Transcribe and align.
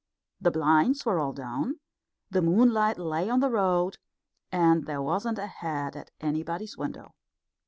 The 0.41 0.49
blinds 0.49 1.05
were 1.05 1.19
all 1.19 1.31
down, 1.31 1.79
the 2.31 2.41
moonlight 2.41 2.97
lay 2.97 3.29
on 3.29 3.39
the 3.39 3.51
road, 3.51 3.99
and 4.51 4.87
there 4.87 4.99
wasn't 5.03 5.37
a 5.37 5.45
head 5.45 5.95
at 5.95 6.09
anybody's 6.19 6.75
window. 6.75 7.13